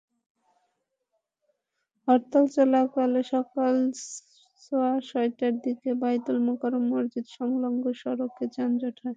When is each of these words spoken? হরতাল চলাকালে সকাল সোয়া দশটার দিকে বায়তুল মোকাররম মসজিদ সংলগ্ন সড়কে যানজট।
হরতাল 2.07 2.45
চলাকালে 2.55 3.21
সকাল 3.33 3.75
সোয়া 4.63 4.91
দশটার 4.97 5.53
দিকে 5.65 5.89
বায়তুল 6.01 6.37
মোকাররম 6.47 6.83
মসজিদ 6.91 7.25
সংলগ্ন 7.37 7.83
সড়কে 8.01 8.45
যানজট। 8.55 8.95